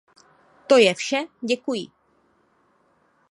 [0.67, 1.87] To je vše, děkuji.